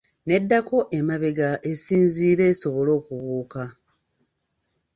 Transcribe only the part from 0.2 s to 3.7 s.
Neddako emabega esinzire esobole okubuuka.